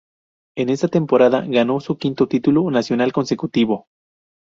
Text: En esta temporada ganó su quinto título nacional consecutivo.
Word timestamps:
En 0.57 0.69
esta 0.69 0.87
temporada 0.87 1.45
ganó 1.47 1.79
su 1.79 1.95
quinto 1.99 2.25
título 2.27 2.71
nacional 2.71 3.13
consecutivo. 3.13 3.85